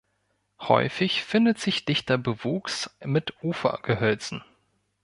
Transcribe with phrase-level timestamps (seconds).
[0.61, 4.43] Häufig findet sich dichter Bewuchs mit Ufergehölzen.